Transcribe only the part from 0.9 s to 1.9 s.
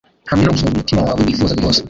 wawe wifuza rwose